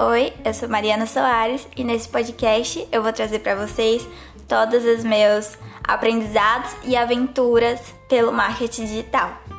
[0.00, 4.06] Oi, eu sou Mariana Soares e nesse podcast eu vou trazer para vocês
[4.46, 9.57] todos os meus aprendizados e aventuras pelo marketing digital.